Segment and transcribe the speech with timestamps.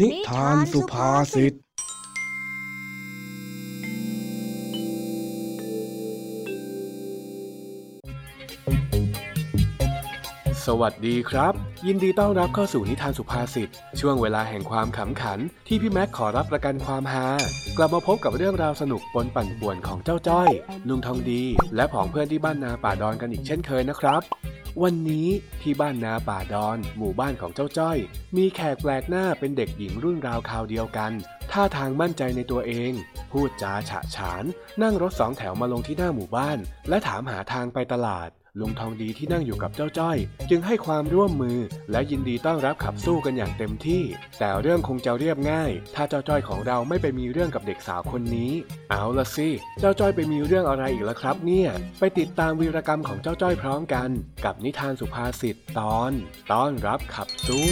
[0.00, 1.56] นิทานสุภาษิตส
[10.80, 11.52] วัสดีครับ
[11.86, 13.68] ยินดีต้อนรับเข้าสู่นิทานสุภาษิต
[14.00, 17.26] ช่วงเวลาแห่งความขำขัน ที่พี่แม็กขอรับประกันความฮา
[17.76, 20.50] กลับมาพบกับเรื่องราวสนุกปนปั่นป่วนของเจ้าจ้อย
[20.88, 21.42] ลุงทองดี
[21.76, 24.22] และผองเพื่อนที่บ้านนาป่าดอนกันอีกเช่นเคยนะครับ
[24.84, 25.28] วันนี้
[25.60, 27.98] ที่บ้านนาป่าดอน หมู่บ้านของเจ้าจ้อย
[28.36, 31.12] มีแขกแปลกหน้าเป็นเด็กหญิงรุ่นราวคราวเดียวกัน
[31.52, 32.92] ท่าทางมั่นใจในตัวเอง
[33.32, 34.44] พูดจาฉะฉาน
[34.82, 36.58] นั่งรถสองแถวมาลงที่หน้าหมู่บ้าน
[36.88, 38.28] และถามหาทางไปตลาด
[38.60, 40.16] ลุงทองดีที่นั่งอยู่กับเจ้าจ้อย
[40.50, 41.58] จึงให้ความร่วมมือ
[41.90, 44.02] และยินดีต้อนรับขับสู้กันอย่างเต็มที่
[44.38, 48.52] แต่เรื่องคงจะเรียบง่าย ถ้าเจ้าจ้อยของเราไม่ไปมีเรื่องกับเด็กสาวคนนี้
[48.90, 49.48] เอาละสิ
[49.80, 54.08] เจ้าจ้อยไปมีเรื่องอะไรอีกล่ะครับ เนี่ย ไปติดตามวีรกรรมของเจ้าจ้อยพร้อมกัน
[54.44, 56.12] กับนิทานสุภาษิตตอน
[56.52, 57.70] ต้อนรับขับสู้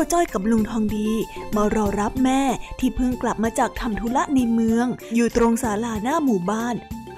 [0.00, 1.08] จ้าจ้อยกับลุงทองดี
[1.56, 2.42] มารอรับแม่
[2.78, 6.74] ที่เพิ่งกลับมาจากทำธุระในเมือง อยู่ตรงศาลาหน้าหมู่บ้าน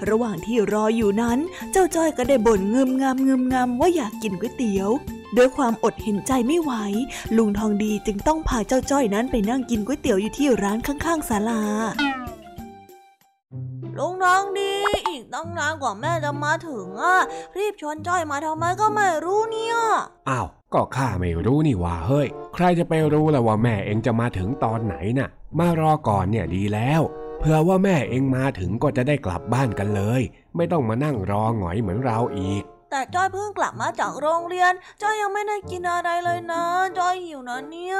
[0.09, 1.39] ระหว่างที่รออยู่นั้น
[1.71, 4.89] เจ้าจ้อยก็ได้บ่นเงืมงามเงืมงามว่าอยากกินก๋วยเตี๋ยว
[5.37, 6.71] ด้วยความอดเห็นใจไม่ไหว
[7.37, 11.61] ลุงทองดีจึงต้องพาเจ้าจ้อยนั้นไปนั่งกินก๋วยเตี๋ยวอยู่ที่ร้านข้างๆศาลา
[13.97, 14.73] ลุงทองดี
[15.07, 17.15] อีกตั้งนานกว่าแม่จะมาถึงอะ
[17.57, 19.75] รีบชวนจ้อยมาทำไมก็ไม่รู้เนี่ย
[20.29, 25.29] อ้าว ก็ข้าไม่รู้นี่ว่าเฮ้ย ใครจะไปรู้ล่ะว่าแม่เองจะมาถึงตอนไหนน่ะ
[25.59, 27.01] มารอก่อนเนี่ยดีแล้ว
[27.39, 30.21] เผื่อว่าแม่เองมาถึงก็จะได้กลับบ้านกันเลย
[30.55, 36.63] ไม่ต้องมานั่งรอหงอยเหมือนเราอีก แต่จ้อยเพิ่งกลับมาจากโรงเรียน จ้อยยังไม่ได้กินอะไรเลยนะ
[36.97, 37.97] จ้อยหิวนะเนี่ย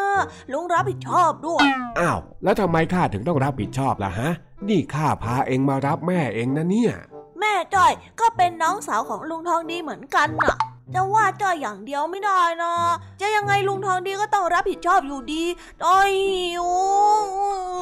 [0.52, 1.66] ลุงรับผิดชอบด้วย
[2.00, 4.30] อ้าว แล้วทำไมข้าถึงต้องรับผิดชอบล่ะฮะ
[4.68, 6.94] นี่ข้าพาเองมารับแม่เองนะเนี่ย
[7.40, 10.58] แม่จ้อยก็เป็นน้องสาวของลุงทองดีเหมือนกันน่ะ
[10.96, 12.74] จะว่าจ้อยอย่างเดียวไม่ได้นะ
[13.22, 15.44] จะยังไงลุงทองดีก็ต้องรับผิดชอบอยู่ดี
[15.84, 16.68] จ้อยหิว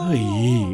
[0.01, 0.23] เฮ้ย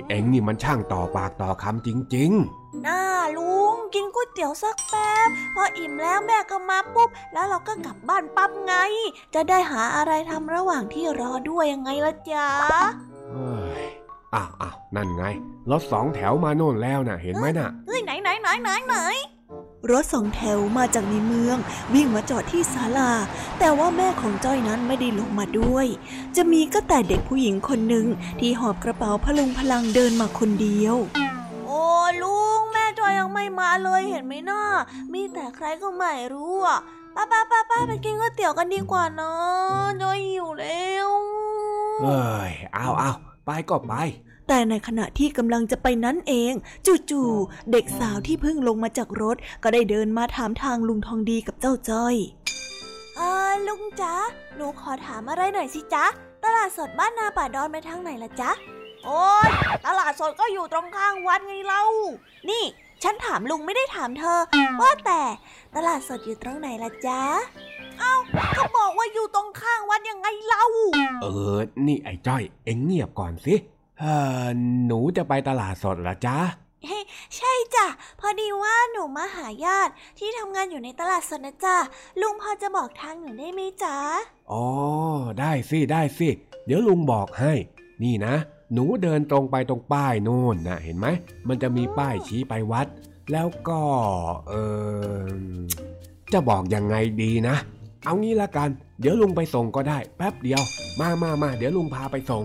[0.08, 3.02] เอ็งนี่มันช่างต่อปากต่อคำจริง ๆ น่า
[3.38, 8.74] ลุงกินก๋วยเตี๋ยวสักแป๊บ พออิ่มแล้วแม่ก็มาปุ๊บ แล้วเราก็กลับบ้านปั๊บไง
[9.34, 12.48] จะได้หาอะไรทำระหว่างที่รอด้วยยังไงล่ะจ๊ะ
[13.32, 13.86] เฮ้ย
[14.36, 15.24] อ้าวอ้าวนั่นไง
[15.72, 18.96] รถสองแถวมาโน่นแล้วน่ะ เห็นไหมน่ะเฮ้ยไหนไหนไหนไหนไหน
[19.92, 21.58] รถสองแถวมาจากในเมือง
[21.94, 23.12] วิ่งมาจอดที่ศาลา
[23.60, 25.88] แต่ว่าแม่ของจ้อยนั้นไม่ได้ลงมาด้วย
[26.36, 28.06] จะมีก็แต่เด็กผู้หญิงคนหนึ่ง
[28.40, 30.96] ที่หอบกระเป๋าพลุงพลังเดินมาคนเดียว
[31.66, 31.84] โอ้
[32.22, 34.62] ลุงแม่จอยยังไม่มาเลยเห็นไหมน้า
[35.14, 36.80] มีแต่ใครก็ไม่รู้อะ
[37.16, 39.32] ป้าป้าป้าป้าไปกินก๋วยเตี๋ยวกันดีกว่านะ
[40.02, 41.10] จอยหิวแล้ว
[42.02, 42.20] เฮ้
[42.50, 43.12] ยเอาเอา
[43.46, 43.94] ไปก็ไป
[44.48, 46.54] แต่ในขณะที่กำลังจะไปนั้นเอง
[47.10, 52.16] จู่ๆเด็กสาวที่เพิ่งลงมาจากรถ ก็ได้เดินมาถามทางลุงทองดีกับเจ้าจ้อย
[53.16, 54.16] เออลุงจ๊ะ
[54.56, 56.06] หนูขอถามอะไรหน่อยสิจ๊ะ
[56.44, 58.52] ตลาดสดบ้านนาป่าดอนไปทางไหนล่ะจ๊ะ
[59.06, 59.50] โอ้ย
[59.86, 61.84] ตลาดสดก็อยู่ตรงข้างวัดไงเล่า
[62.50, 62.64] นี่
[63.04, 64.40] ฉันถามลุงไม่ได้ถามเธอ
[64.82, 65.22] ว่าแต่
[65.76, 67.22] ตลาดสดอยู่ตรงไหนล่ะจ๊ะ
[68.00, 68.14] เอ้า
[68.58, 70.66] ก็บอกว่าอยู่ตรงข้างวัดยังไงเล่า
[71.22, 71.26] เอ
[71.56, 73.77] อ นี่ไอ้จ้อย เอ็งเงียบก่อนสิเออ
[74.86, 76.38] หนูจะไปตลาดสดเหรอจ๊ะ
[77.38, 77.88] ใช่จ้ะ
[78.20, 81.78] พอดีว่าหนูมาหาญาติที่ทำงานอยู่ในตลาดสดนะจ๊ะ
[82.22, 83.98] ลุงพอจะบอกทางหนูได้ไหมจ๊ะ
[84.52, 84.66] อ๋อ
[85.40, 86.30] ได้สิได้สิ
[86.66, 87.54] เดี๋ยวลุงบอกให้
[88.04, 88.36] นี่นะ
[88.74, 91.08] หนูเดินตรงไปตรงป้ายโน่นนะเห็นไหม
[91.48, 92.88] มันจะมีป้ายชี้ไปวัด
[93.32, 93.82] แล้วก็
[94.50, 94.54] เอ
[95.26, 95.68] อ
[96.34, 97.56] จะบอกยังไงดีนะ
[98.06, 98.70] เอางี้ละกัน
[99.00, 100.62] เดี๋ยวลุงไปส่งก็ได้ แป๊บเดียว
[101.00, 102.44] มามามาเดี๋ยวลุงพาไปส่ง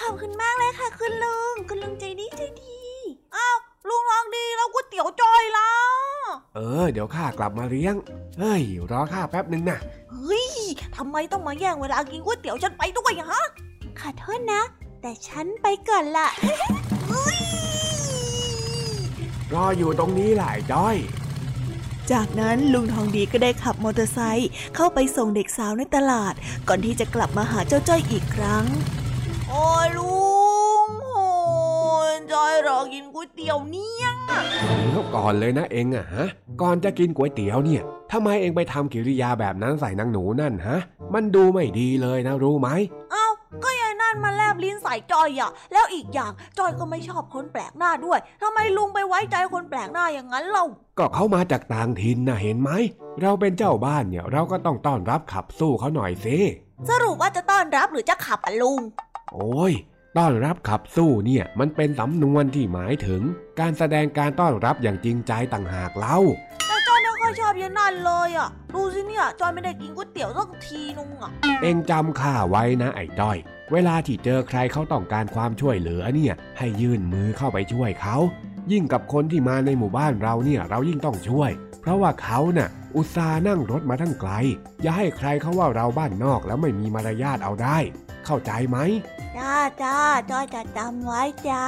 [0.00, 2.78] ขอบคุณมากเลยค่ะคุณลุง คุณลุงใจดีใจดี
[3.36, 3.56] อ้าว
[3.88, 5.70] ลุงลองดีแล้วก๋วยเตี๋ยวจอยล่ะ
[6.54, 7.94] เออ เดี๋ยวข้ากลับมาเลี้ยง
[8.38, 9.78] เฮ้ย รอข้าแป๊บหนึ่งนะ
[10.12, 10.48] เฮ้ย
[10.96, 13.42] ทำไมต้องมาแย่งเวลากินก๋วยเตี๋ยวฉันไปด้วยฮะ
[13.98, 14.62] ขอโทษนะ
[15.02, 16.28] แต่ฉันไปก่อนละ
[19.54, 20.96] รออยู่ตรงนี้แหละจอย
[22.12, 26.34] จากนั้นลุงทองดีก็ได้ขับมอเตอร์ไซค์เข้าไปส่งเด็กสาวในตลาด
[26.68, 28.64] ก่อนที่จะกลับมาหาเจ้าจ้อยอีกครั้ง
[29.50, 30.14] โอ้ยลุ
[30.86, 31.26] งโอ้
[32.10, 34.08] ยจอยรอกินก๋วยเตี๋ยวเนี่ย
[34.90, 36.26] เดี๋ยวก่อนเลยนะเองอะฮะ
[36.62, 37.82] ก่อนจะกินก๋วยเตี๋ยวเนี่ย
[38.12, 40.78] ทำไมเองไปทำกิริยาแบบนั้นใส่นางหนูนั่นฮะ
[41.14, 42.68] มันดูไม่ดีเลยนะรู้ไหม
[43.12, 43.26] เอ้า
[43.64, 50.64] ก็ยายนั่นนมาแลบลิ้นใส่จอยอะแล้วอีกอย่างจอยก็ไม่ชอบคนแปลกหน้าด้วยทำไมลุงไปไว้ใจคนแปลกหน้าอย่างนั้นเล่า
[50.98, 52.70] ก็เขามาจากต่างถิ่นนะเห็นไหม
[53.22, 56.36] เราเป็นเจ้าบ้านเนี่ยเราก็ต้องต้อนรับขับสู้เขาหน่อยสิ
[56.90, 58.80] สรุปว่าจะต้อนรับหรือจะขับอะลุง
[59.32, 59.72] โอ้ย
[60.18, 63.22] ต้อนรับขับสู้เนี่ย มันเป็นสำนวนที่หมายถึง
[63.60, 66.18] การแสดงการต้อนรับอย่างจริงใจต่างหากเล่า
[66.66, 71.30] แต่จอยไม่ค่อยชอบยายนั่นเลยอะ ดูสิเนี่ยจอยไม่ได้กินก๋วยเตี๋ยวสักทีนึงอะ
[71.62, 73.38] เองจำข้าไว้นะไอ้ด้อย
[73.72, 78.16] เวลาที่เจอใครเขาต้องการความช่วยเหลือเนี่ย ให้ยื่นมือเข้าไปช่วยเขา
[78.72, 81.50] ยิ่งกับคนที่มาในหมู่บ้านเราเนี่ยเรายิ่งต้องช่วย
[81.86, 84.30] เพราะว่าเขาน่ะอุตส่าห์นั่งรถมาทั้งไกล
[84.82, 87.78] อย่าให้ใครเขาว่าเราบ้านนอกแล้วไม่มีมารยาทเอาได้
[88.24, 88.78] เข้าใจไหม
[89.36, 89.96] จ้าจ้า
[90.30, 91.64] จอยจะจำไว้จ้า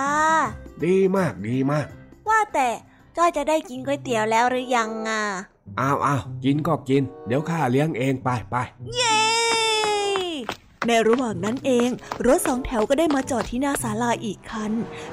[0.84, 1.86] ดีมากดีมาก
[2.28, 2.68] ว่าแต่
[3.16, 5.22] จอยจะได้กินก๋วยเตี๋ยวแล้วหรือยังอะ
[5.80, 8.56] อ้าวอ้าวกินก็กิน เดี๋ยวข้าเลี้ยงเองไปไป
[8.94, 9.37] เย้
[10.88, 11.88] ในระหว่างนั้นเอง
[12.26, 14.72] รถสองแถวก็ได้มาจอดที่หน้าศาลาอีกคัน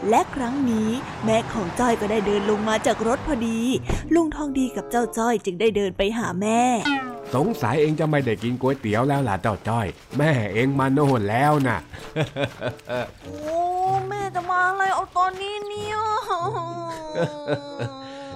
[0.09, 0.89] และครั้งนี้
[1.23, 3.59] แม่ของจ้อยก็ได้เดินลงมาจากรถพอดี
[4.13, 6.61] ลุงทองดีกับเจ้าจ้อยจึงได้เดินไปหาแม่
[7.33, 9.87] สงสัยเองจะไม่ได้กินก๋วยเตี๋ยวแล้วล่ะเจ้าจ้อย
[10.17, 11.79] แม่เองมาโน่นแล้วน่ะ
[13.23, 13.59] โอ้
[14.07, 15.97] แม่จะมาอะไรเอาตอนนี้เนี่ย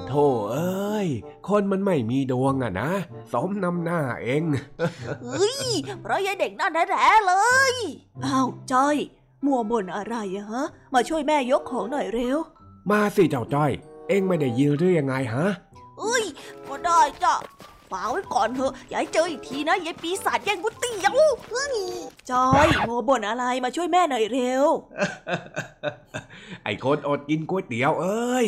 [0.08, 0.89] โธ่เอ้ย
[1.48, 2.90] คนมันไม่มีดวงอะนะ
[3.34, 4.44] สมน้ำหน้าเอง
[5.24, 5.70] เฮ้ย
[6.02, 7.34] เพราะยายเด็กนั่นแท้ๆเล
[7.72, 7.74] ย
[8.26, 8.98] อ้าวจ้อย
[9.46, 12.38] มัวบ่นอะไรอะฮะ มาช่วยแม่ยกของหน่อยเร็ว
[12.92, 13.72] มาสิเจ้าจ้อย
[14.10, 15.48] เองไม่ได้ยินหรือยังไงฮะ
[16.00, 16.24] เอ้ย
[16.68, 17.36] ก็ได้จ้ะ
[17.92, 21.16] ฝากไว้ก่อนเถอะ อย่าให้เจออีกทีนะยายปีศาจแย่งก๋วยเตี๋ยว
[21.50, 21.78] เฮ้ย
[22.32, 24.66] จ้อยมัวบ่นอะไรมาช่วยแม่หน่อยเร็ว
[26.64, 28.48] ไอ้คนอดกินก๋วยเตี๋ยวเอ้ย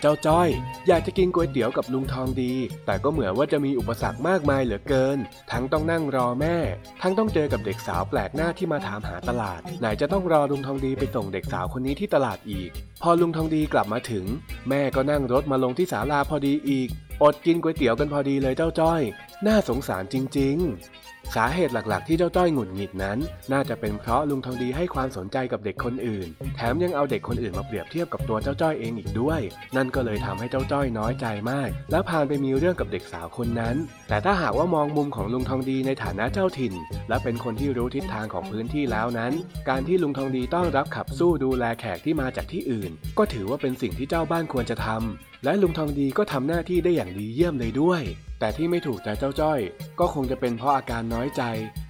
[0.00, 0.48] เจ้าจ้อย
[0.88, 2.54] อยากจะกินก๋วยเตี๋ยวกับลุงทองดี
[2.86, 5.18] แต่ก็เหมือนว่าจะมีอุปสรรคมากมายเหลือเกิน
[5.52, 6.56] ทั้งต้องนั่งรอแม่
[7.02, 12.70] ทั้งต้องเจอกับเด็กสาวแปลกหน้าที่มาถามหาตลาด ไหนจะต้องรอลุงทองดีไปส่งเด็กสาวคนนี้ที่ตลาดอีก
[13.02, 14.24] พอลุงทองดีกลับมาถึง
[14.68, 16.88] แม่ก็นั่งรถมาลงที่ศาลาพอดีอีก
[17.22, 19.02] อดกินก๋วยเตี๋ยวกันพอดีเลยเจ้าจ้อย
[19.46, 23.18] น่าสงสารจริง ๆ สาเหตุหลักๆ ที่เจ้าจ้อยหงุดหงิดนั้น
[23.52, 29.40] น่าจะเป็นเพราะลุงทองดีให้ความสนใจกับเด็กคนอื่น แถมยังเอาเด็กคนอื่นมาเปรียบเทียบกับตัวเจ้าจ้อยเองอีกด้วย
[29.76, 33.76] นั่นก็เลยทำให้เจ้าจ้อยน้อยใจมาก แล้วพานไปมีเรื่องกับเด็กสาวคนนั้น
[34.08, 36.74] แต่ถ้าหากว่ามองมุมของลุงทองดีในฐานะเจ้าถิ่น
[37.08, 39.32] และเป็นคนที่รู้ทิศทางของพื้นที่แล้วนั้น
[39.68, 48.02] การที่ลุงทองดีต้อนรับขับสู้ดูแลแขกที่มาจากที่อื่น ก็ถือว่าเป็นสิ่งที่เจ้าบ้านควรจะทำและลุงทองดีก็ทำหน้าที่ได้อย่างดีเยี่ยมเลยด้วย
[48.40, 49.60] แต่ที่ไม่ถูกใจเจ้าจ้อย
[50.00, 51.42] ก็คงจะเป็นเพราะอาการน้อยใจ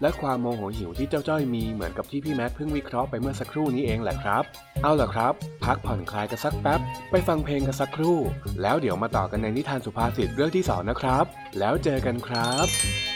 [0.02, 4.42] และความโมโหหิวที่เจ้าจ้อยมีเหมือนกับที่พี่แมทเพิ่งวิเคราะห์ไปเมื่อสักครู่นี้เองแหละครับ
[4.82, 5.32] เอาล่ะครับ
[5.64, 6.80] พักผ่อนคลายกันสักแป๊บ
[7.10, 8.18] ไปฟังเพลงกันสักครู่
[8.62, 11.24] แล้วเดี๋ยวมาต่อกันในนิทานสุภาษิตเรื่องที่สองนะครับ
[11.58, 13.09] แล้วเจอกันครับ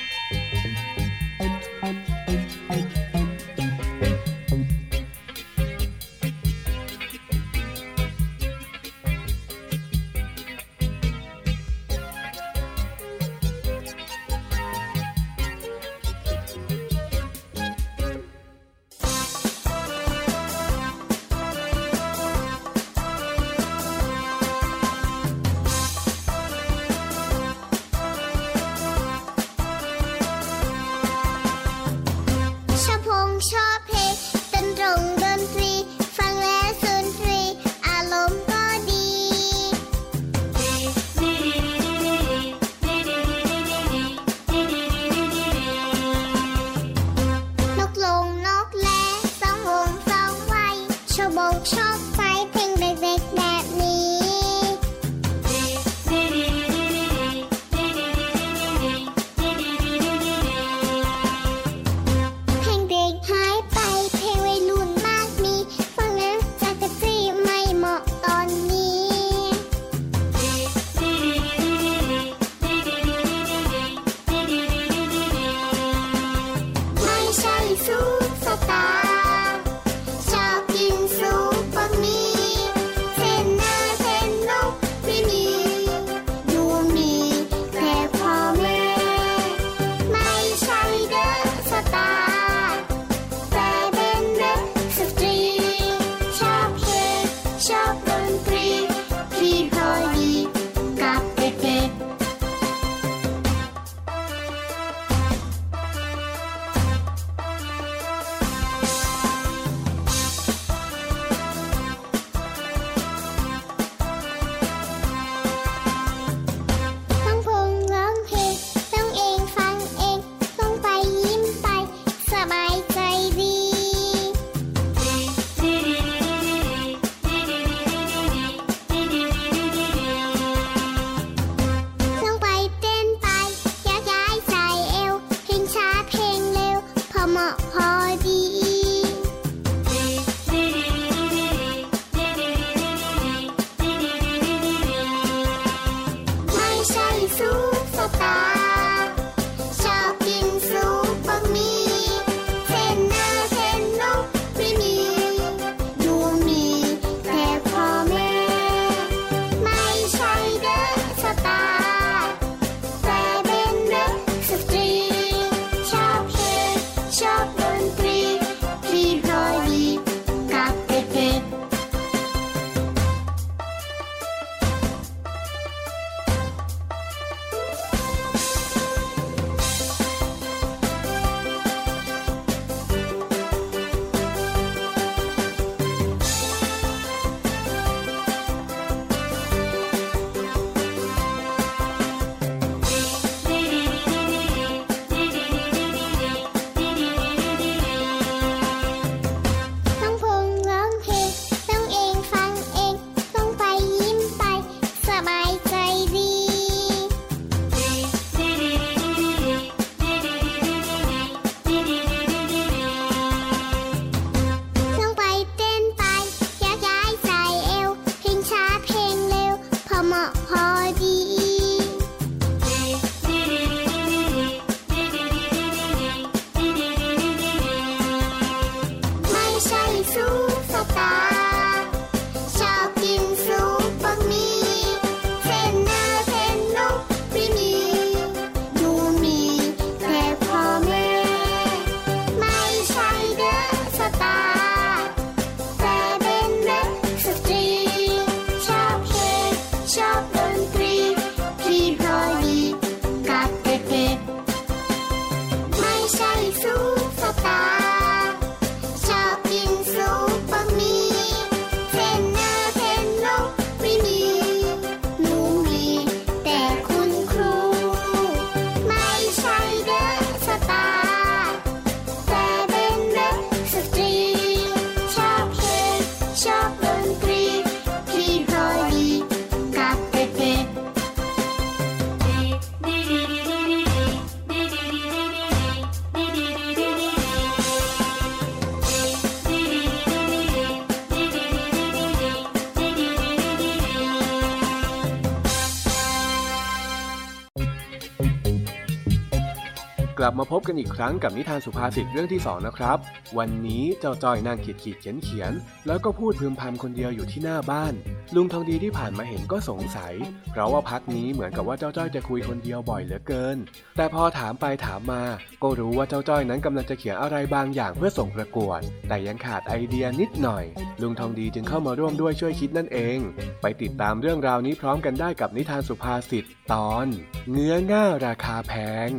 [300.34, 302.98] บมาพบกันอีกครั้งกับนิทานสุภาษิตเรื่องที่สองนะครับ
[303.38, 305.52] วันนี้เจ้าจ้อยนั่งขีดขีดเขียนเขียน
[305.86, 307.94] แล้วก็พูดพึมพำคนเดียวอยู่ที่หน้าบ้าน
[308.34, 310.14] ลุงทองดีที่ผ่านมาเห็นก็สงสัย
[310.50, 313.56] เพราะว่าพักนี้เหมือนกับว่าเจ้าจ้อยจะคุยคนเดียวบ่อยเหลือเกิน
[313.96, 315.22] แต่พอถามไปถามมา
[315.62, 320.64] ก็รู้ว่าเจ้าจ้อยนั้นกำลังจะเขียนอะไรบางอย่างเพื่อส่งประกวด แต่ยังขาดไอเดียนิดหน่อย
[321.02, 323.18] ลุงทองดีจึงเข้ามาร่วมด้วยช่วยคิดนั่นเอง
[323.62, 327.06] ไปติดตามเรื่องราวนี้พร้อมกันได้กับนิทานสุภาษิตตอน
[327.50, 328.72] เงื้อง่าราคาแพ
[329.08, 329.10] ง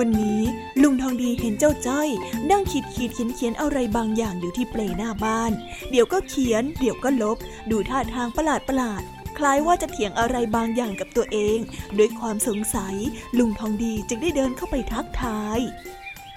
[0.00, 0.42] วันนี้
[0.82, 2.08] ลุงทองดีเห็นเจ้าจ้อย
[2.50, 5.52] นั่งขีดขีดเขียนเขียนอะไรบางอย่างอยู่ที่เปลหน้าบ้าน
[5.90, 7.36] เดี๋ยวก็เขียน เดี๋ยวก็ลบ
[7.70, 9.02] ดูท่าทางประหลาดประหลาด
[9.38, 11.58] คล้ายว่าจะเถียงอะไรบางอย่างกับตัวเอง
[11.98, 12.96] ด้วยความสงสัย
[13.38, 15.58] ลุงทองดีจึงได้เดินเข้าไปทักทาย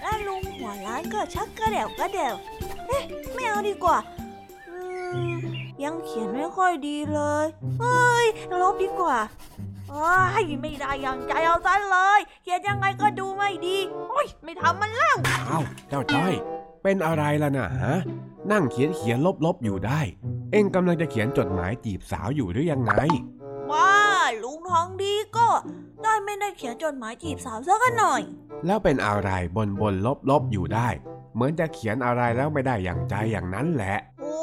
[0.02, 2.36] แล้วลุงหัวล้านก็ชักกระเดวกระเดว
[2.88, 3.04] เอ๊ะ
[3.34, 3.98] ไม่เอาดีกว่า
[5.84, 7.46] ยังเขียนไม่ค่อยดีเลย
[7.80, 8.26] เฮ้ย
[8.62, 9.20] ลบดีกว่า
[9.96, 13.78] อ้ายไม่ได้อย่างใจเอาซะเลย เขียนยังไงก็ดูไม่ดี
[14.10, 15.16] โอ้ยไม่ทำมันแล้ว
[15.50, 16.34] อ้าวเจ้าจ้อย
[16.84, 17.96] เป็นอะไรล่ะนะฮะ
[18.52, 20.02] นั่งเขียนเขียนลบลบๆอยู่ได้
[20.52, 22.92] เอ็งกำลังจะเขียนจดหมายจีบสาวอยู่หรือยังไง
[23.72, 23.94] ว่า
[24.44, 25.48] ลุงทองดีก็
[26.04, 28.22] ได้ไม่ได้เขียนจดหมายจีบสาวสักหน่อย
[28.66, 30.90] แล้วเป็นอะไรบนบนลบลบๆอยู่ได้
[31.34, 34.36] เหมือนจะเขียนอะไรแล้วไม่ได้อย่างใจอย่างนั้นแหละโอ้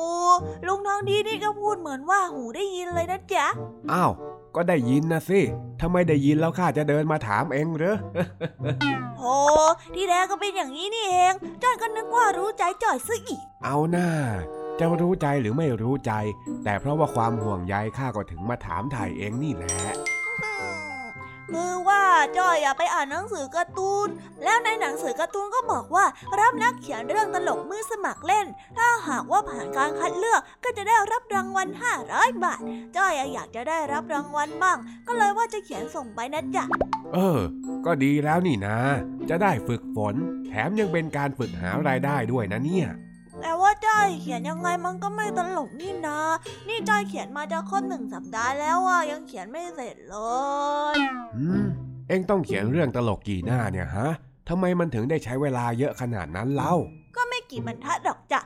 [0.67, 3.47] ลุงทองดีนี่ก็พูดเหมือนว่าหูได้ยินเลยนะจ๊ะ
[3.93, 4.13] อ้าว
[4.55, 5.41] ก็ได้ยินนะสิ
[5.81, 7.97] ถ้าไม่ได้ยินแล้วข้าจะเดินมาถามเองเหรอ
[9.19, 9.37] โอ้
[9.95, 14.09] ที่แท้ก็เป็นอย่างนี้นี่เองจ้อยก็นึกว่ารู้ใจจ่อยซะอีก เอาหน้า
[14.79, 16.13] จะรู้ใจหรือไม่รู้ใจ
[16.65, 19.95] แต่เพราะว่าความห่วงใยข้าก็ถึงมาถามถ่ายเองนี่แหละ
[21.53, 22.03] คือว่า
[22.39, 24.09] จ้อยอะไปอ่านหนังสือการ์ตูน
[24.45, 26.05] แล้วในหนังสือการ์ตูนก็บอกว่า
[26.41, 31.69] รับนักเขียนเรื่องตลกมือสมัครเล่น ถ้าหากว่าผ่านการคัดเลือกก็จะได้รับรางวัล
[32.07, 32.61] 500 บาท
[32.97, 36.65] จ้อยอยากจะได้รับรางวัลบ้าง ก็เลยว่าจะเขียนส่งไปนะจ๊ะ
[37.15, 37.41] เออ
[37.87, 38.77] ก็ดีแล้วนี่นะ
[39.31, 40.15] จะได้ฝึกฝน
[40.49, 42.89] แถมยังเป็นการฝึกหารายได้ด้วยนะเนี่ย
[43.43, 46.19] แต่ว่าจ้อยเขียนยังไงมันก็ไม่ตลกนี่นา
[46.69, 50.17] นี่จ้อยเขียนมาจะครบหนึ่งสัปดาห์แล้วอะยังเขียนไม่เสร็จเล
[50.95, 50.97] ย
[51.37, 51.67] อืม
[52.09, 54.09] เอ็งต้องเขียนเรื่องตลกกี่หน้าเนี่ยฮะ
[54.49, 56.75] ทำไมมันถึงได้ใช้เวลาเยอะขนาดนั้นเล่า
[57.17, 58.41] ก็ไม่กี่บรรทัดดอกจ้ะ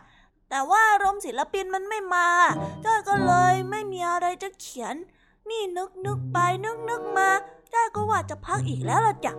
[0.51, 2.29] แต่ว่าอารมณ์ศิลปินมันไม่มา
[2.85, 4.95] จ้อยก็เลยไม่มีอะไรจะเขียน
[5.51, 7.29] นี่นึกนึกไปนึกนึกมา
[7.75, 9.33] จ้อยก็ว่าจะพักอีกแล้วล่ะจ้ะ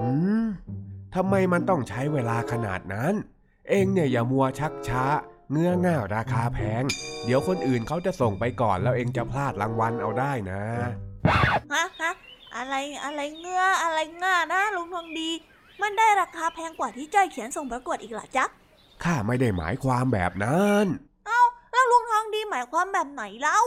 [0.00, 0.10] อื
[0.44, 0.46] ม
[1.14, 3.14] ทำไมมันต้องใช้เวลาขนาดนั้น
[3.68, 5.04] เอ็งเนี่ยอย่ามัวชักช้า
[5.50, 6.82] เงื่อง่าราคาแพง
[7.24, 10.62] เดี๋ยวคนอื่นเขาจะส่งไปก่อนแล้วเอ็งจะพลาดรางวัลเอาได้นะ
[11.72, 12.12] ฮะฮะ
[12.56, 15.30] อะไรอะไรเงื้ออะไรง่านะลุงทองดี
[15.82, 18.44] มันได้ราคาแพงกว่าที่จ้อยเขียนส่งประกวดอีกเหรอจ๊ะ
[19.04, 20.86] ข้าไม่ได้หมายความแบบนั้น
[21.72, 23.60] แล้วลุงทองดีหมายความแบบไหนเล่า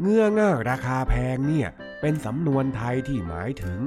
[0.00, 1.68] เงื่อง่าราคาแพงเนี่ย
[2.00, 3.78] เป็นสำนวนไทยที่หมายถึง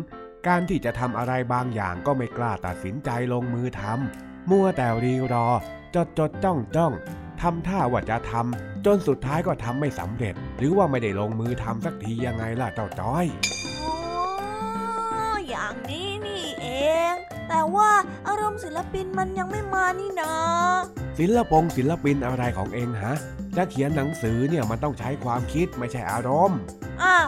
[0.47, 5.47] การที่จะทำอะไรบางอย่างก็ไม่กล้าตัดสินใจลงมือทำ มัวแต่รีรอ
[5.95, 6.93] จดจดจ้องจ้อง
[7.41, 13.25] ทำท่าว่าจะทำจนสุดท้ายก็ทำไม่สำเร็จ หรือว่าไม่ได้ลงมือทำสักทียังไงล่ะเจ้าจ้อย
[13.83, 13.95] อ๋อ
[15.49, 16.67] อย่างนี้นี่เอ
[17.11, 17.13] ง
[17.49, 17.89] แต่ว่า
[18.27, 20.33] อารมณ์ศิลปินมันยังไม่มานี่นะ
[21.17, 23.15] ศิลปงศิลปินอะไรของเองฮะ
[23.57, 26.59] จะเขียนหนังสือเนี่ยมันต้องใช้ความคิดไม่ใช่อารมณ์
[27.03, 27.27] อ้าว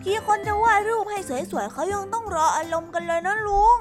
[0.00, 3.78] พี่คนจะวาดรูปให้สวยๆเขายังต้องรออารมณ์กันเลยนะลุง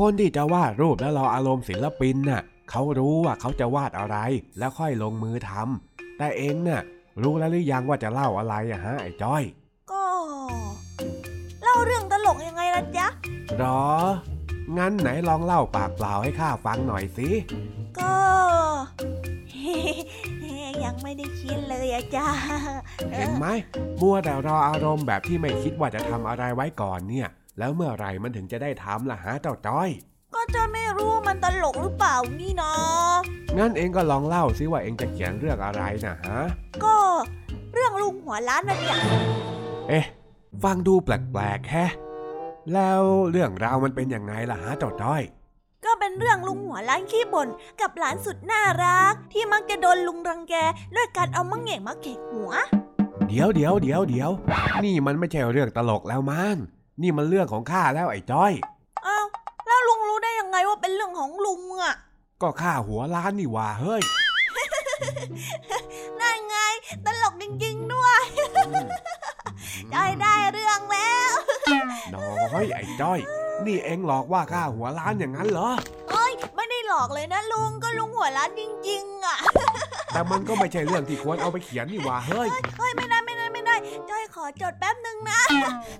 [0.00, 4.16] คนที่จะวาดรูปแล้วรออารมณ์ศิลปินน่ะเขารู้ว่าเขาจะวาดอะไร
[4.58, 6.82] แล้วค่อยลงมือทำแต่เองน่ะ
[7.22, 9.42] รู้แล้วหรือยังว่าจะเล่าอะไรอะฮะไอ้จ้อย
[9.92, 10.04] ก็
[11.62, 13.06] เล่าเรื่องตลกยังไงล่ะจ๊ะ
[13.58, 13.86] หรอ
[14.78, 17.28] งั้นไหนลองเล่าปากเปล่าให้ข้าฟังหน่อยสิ
[17.98, 18.14] ก็
[20.84, 22.28] ยังไม่ได้คิดเลยอะจ้า
[23.12, 23.46] เห็นไหม
[24.00, 29.88] มัวแต่รออารมณ์แบบที่ไม่คิดว่าจะทำอะไรไว้ก่อนเนี่ย แล้วเมื่อไหร่มันถึงจะได้ทำล่ะฮะเจ้าจ้อย
[30.34, 32.72] ก็จะไม่รู้ว่ามันตลกหรือเปล่านี่นะ
[33.58, 36.38] งั้นเองก็ลองเล่าสิว่าเองจะเขียนเรื่องอะไรนะฮะ
[36.84, 36.96] ก็
[37.72, 38.98] เรื่องลุงหัวล้านนะจ๊ะ
[39.88, 40.06] เอ๊ะ
[40.62, 41.90] ฟังดูแปลกๆแฮะ
[42.74, 45.22] แล้วเรื่องราวมันเป็นยังไงล่ะฮะเจ้าจ้อย
[45.84, 47.48] ก็เป็นเรื่องลุงหัวล้านขี้บ่น
[47.80, 50.54] กับหลานสุดน่ารัก ที่มักจะโดนลุงรังแก
[50.96, 52.52] ด้วยการเอามะเหง่งมาเขกหัว
[53.28, 54.30] เดี๋ยวเดี๋ยวเดี๋ยวเดี๋ยว
[54.84, 56.56] นี่มันไม่ใช่เรื่องตลกแล้วมั้ง
[57.02, 58.52] นี่มันเรื่องของข้าแล้วไอ้จ้อย
[59.06, 59.26] อ้าว
[59.66, 61.94] แล้วลุงรู้ได้ยังไงว่าเป็นเรื่องของลุงอะ
[62.42, 64.02] ก็ข้าหัวล้านนี่หว่าเฮ้ย
[66.20, 66.56] นั่นไง
[67.04, 68.22] ตลกจริงๆด้วย
[69.92, 71.34] ได้ได้เรื่องแล้ว
[72.14, 72.20] น้
[72.54, 73.20] อยไอ้จ้อย
[73.66, 75.70] นี่เองหลอกว่าข้าหัวล้านอย่างนั้นเหรอ
[76.10, 79.36] เอ้ยไม่ได้หออกเลยนะลุงก็ลุงหัวล้านจริง ๆ อะ
[80.12, 85.40] แต่มันก็ไม่ใช่เรื่องที่ควรเอาไปเขียนนี่หว่าเฮ้ยเฮ้ยไม่ได้ไขอจดแป๊บหนึ่งนะ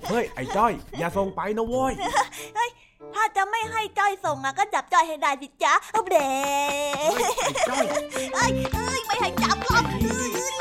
[0.09, 1.93] เฮ้ย ไอ้จ้อย อย่าส่งไปนะโว้ย
[3.15, 6.19] ถ้าจะไม่ให้จ้อยส่งอะก็จับจ้อยให้ได้สิจ๊ะเอาเด
[7.15, 7.85] เฮ้ยไอ้จ้อย
[8.35, 10.53] เอ้ยเอ้ยไม่ให้จับหรอกเอ้ย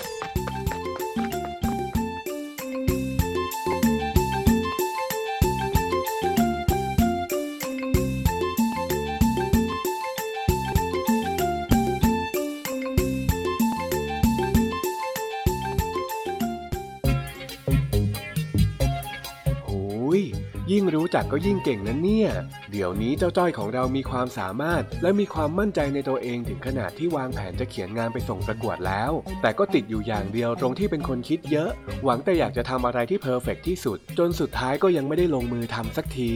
[20.72, 22.30] ยิ่งรู้จักก็ยิ่งเก่งนะเนี่ย
[22.72, 31.70] เดี๋ยวนี้เจ้าจ้อยของเรามีความสามารถ และมีความมั่นใจในตัวเองถึงขนาดที่วางแผนจะเขียนงานไปส่งประกวดแล้ว แต่ก็ติดอยู่อย่างเดียวตรงที่เป็นคนคิดเยอะ
[32.04, 36.32] หวังแต่อยากจะทำอะไรที่เพอร์เฟกที่สุด จนสุดท้ายก็ยังไม่ได้ลงมือทำสักที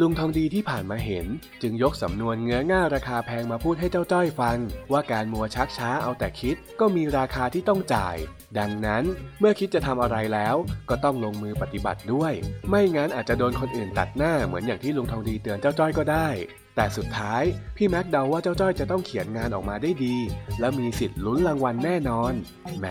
[0.00, 1.26] ลุงทองดีที่ผ่านมาเห็น
[1.62, 4.58] จึงยกสำนวนเงื้อง่าราคาแพงมาพูดให้เจ้าจ้อยฟัง
[4.92, 8.16] ว่าการมัวชักช้าเอาแต่คิด ก็มีราคาที่ต้องจ่าย
[8.58, 9.04] ดังนั้น
[9.40, 10.56] เมื่อคิดจะทำอะไรแล้ว
[10.90, 12.32] ก็ต้องลงมือปฏิบัติด้วย
[12.68, 16.28] ไม่งั้นอาจจะโดนคนอื่นตัดหน้าเหมือนอย่างที่ลุงทองดีเตือนเจ้าจ้อยก็ได้
[16.76, 17.42] แต่สุดท้าย
[17.76, 20.16] พี่แม็กเดาว่าเจ้าจ้อยจะต้องเขียนงานออกมาได้ดี
[20.60, 22.32] และมีสิทธิ์ลุ้นรางวัลแน่นอน
[22.78, 22.86] แหม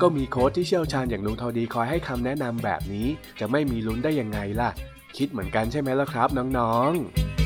[0.00, 3.06] ก็มีโค้ชที่เชี่ยวชาญอย่างลุงทองดีคอยให้คำแนะนำแบบนี้
[3.40, 4.70] จะไม่มีลุ้นได้ยังไงล่ะ
[5.16, 6.28] คิดเหมือนกันใช่ไหมล่ะครับ
[6.58, 7.39] น้องๆ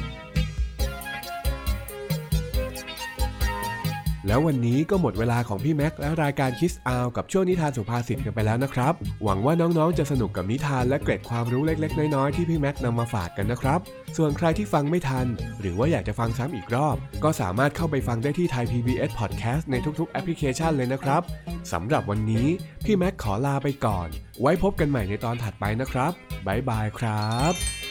[4.27, 13.81] แล้ววันนี้ก็หมดเวลาของพี่แม็กและรายการ Kids Hour กับช่วงนิทานสุภาษิตกันไปแล้วนะครับ หวังว่าน้องๆจะสนุกกับนิทานและเกร็ดความรู้เล็กๆ น้อยๆที่พี่แม็กนำมาฝากกันนะครับ
[14.17, 15.27] ส่วนใครที่ฟังไม่ทัน
[15.61, 21.23] หรือว่าอยากจะฟังซ้ำอีกรอบ ก็สามารถเข้าไปฟังได้ที่ Thai PBS Podcast ในทุกๆแอปพลิเคชันเลยนะครับ
[21.73, 22.47] สำหรับวันนี้
[22.85, 24.09] พี่แม็กขอลาไปก่อน
[24.41, 26.13] ไว้พบกันใหม่ในตอนถัดไปนะครับ
[26.47, 27.84] บ๊ายบายครับ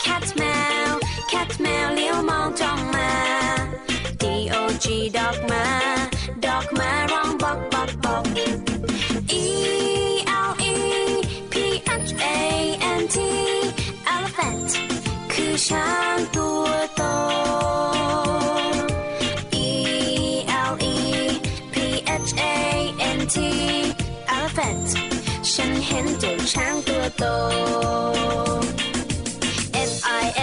[0.00, 0.42] แคทแม
[0.90, 0.92] ว
[1.28, 3.10] แคทแมวเลี้ยวมองจ้องมา
[4.22, 4.72] dog
[5.16, 5.64] dog มา
[6.44, 9.46] dog มาร้องบอกบอกบอก e
[10.48, 10.74] l e
[11.52, 11.54] p
[11.86, 11.88] h
[12.24, 12.38] a
[13.00, 13.16] n t
[14.14, 14.70] elephant
[15.32, 17.02] คือช้างตัวโต
[19.66, 19.68] e
[20.70, 20.96] l e
[21.72, 21.74] p
[22.28, 22.54] h a
[23.18, 23.36] n t
[24.36, 24.88] elephant
[25.52, 27.24] ฉันเห็นเจ้าช้างตัวโต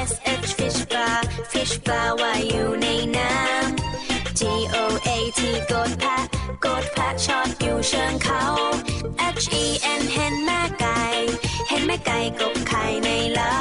[0.08, 1.20] SH Fish Bar
[1.52, 4.42] Fish Bar ว่าอยู่ในน้ำ G
[4.76, 5.10] O A
[5.40, 6.18] T กดแพะ
[6.66, 8.44] กดแพะชอบอยู่เชิงเขา
[9.44, 9.66] H E
[10.00, 11.02] N เห็นแม่ไก่
[11.70, 13.58] เห็นแม่ไก่กบไข่ในเล้า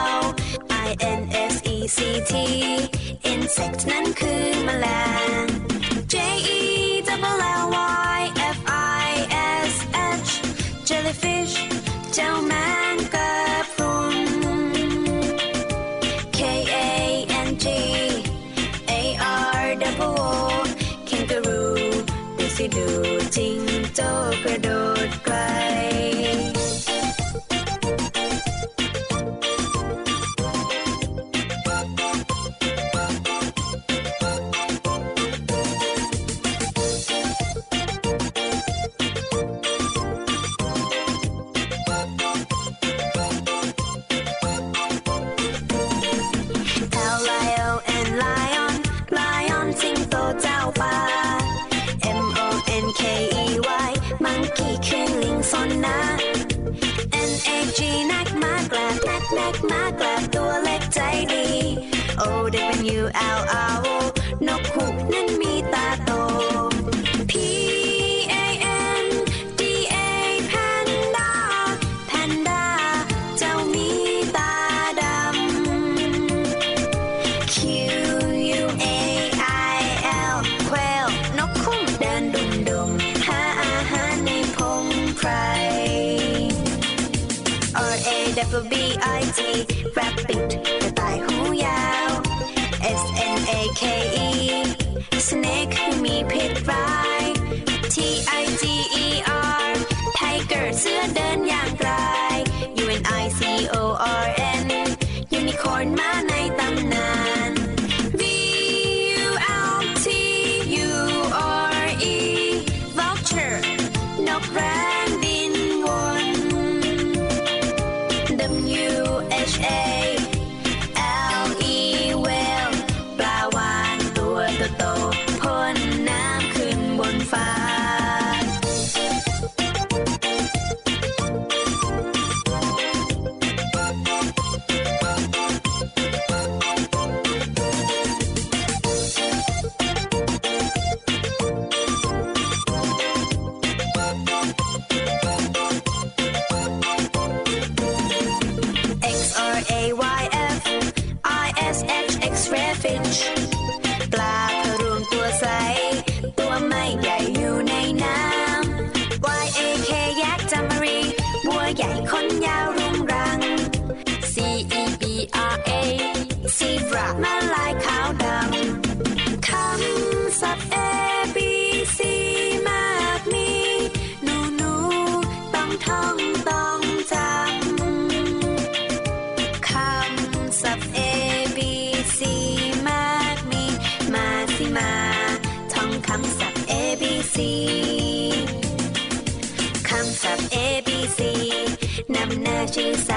[0.86, 1.20] I N
[1.52, 1.98] S E C
[2.30, 2.32] T
[3.32, 4.86] insect นั้นคือแมล
[5.26, 5.27] ง
[62.20, 63.97] oh, dipping you out.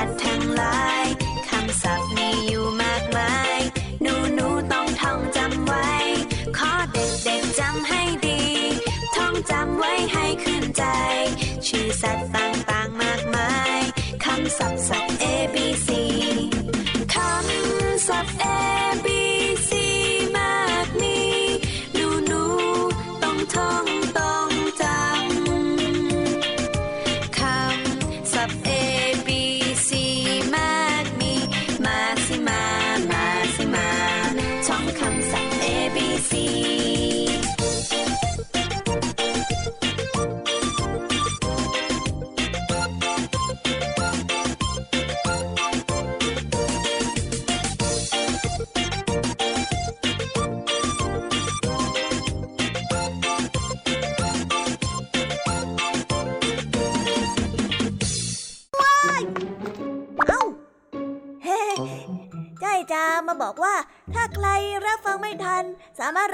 [0.02, 0.82] านทังหลา
[1.50, 3.60] คำศัพมีอยู่มากมาย
[4.02, 5.90] หนูหนูต้องท่องจำไว้
[6.58, 8.42] ขอเด็กเด็กจำให้ดี
[9.16, 10.84] ท่องจำไว้ให้ขึ้นใจ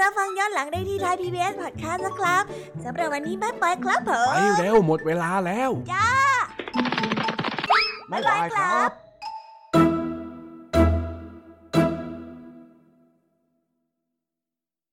[0.02, 2.42] ถรับฟังย้อนหลังได้ที่ Thai PBS Podcast นะครับ
[2.84, 6.08] สำหรับวันนี้บ๊ายบายครับผไปมเร็วหมดเวลาแล้ว จ้า
[8.10, 9.07] บ๊ายบายครับ